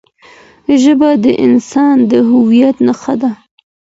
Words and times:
ژبه 0.81 1.09
د 1.23 1.25
انسان 1.45 1.95
د 2.09 2.11
هویت 2.29 2.77
نښه 2.87 3.13
ده. 3.21 3.31